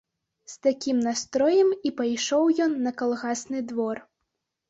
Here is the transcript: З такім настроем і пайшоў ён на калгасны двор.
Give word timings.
З 0.51 0.61
такім 0.67 1.01
настроем 1.07 1.69
і 1.89 1.91
пайшоў 2.01 2.43
ён 2.67 2.73
на 2.85 2.93
калгасны 3.01 3.59
двор. 3.73 3.97